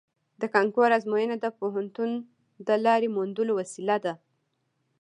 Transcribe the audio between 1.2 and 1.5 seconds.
د